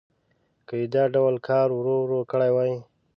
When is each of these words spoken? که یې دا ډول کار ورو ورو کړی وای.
که 0.67 0.73
یې 0.81 0.87
دا 0.93 1.03
ډول 1.15 1.35
کار 1.47 1.67
ورو 1.73 1.95
ورو 2.01 2.19
کړی 2.31 2.49
وای. 2.55 2.73